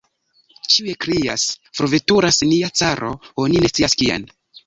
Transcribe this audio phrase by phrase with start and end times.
[0.75, 1.43] Ĉiuj krias:
[1.81, 3.13] "forveturas nia caro,
[3.47, 4.27] oni ne scias kien!"